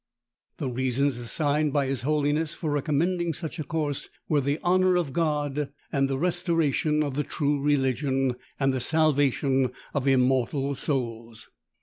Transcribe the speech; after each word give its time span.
The 0.57 0.67
reasons 0.67 1.19
assigned 1.19 1.73
by 1.73 1.85
his 1.85 2.01
holiness 2.01 2.55
for 2.55 2.71
recommending 2.71 3.33
such 3.33 3.59
a 3.59 3.63
course, 3.63 4.09
were 4.27 4.41
the 4.41 4.59
honour 4.63 4.95
of 4.95 5.13
God, 5.13 5.69
the 5.93 6.17
restoration 6.17 7.03
of 7.03 7.13
the 7.13 7.23
true 7.23 7.61
religion, 7.61 8.33
and 8.59 8.73
the 8.73 8.79
salvation 8.79 9.71
of 9.93 10.07
immortal 10.07 10.73
souls. 10.73 11.51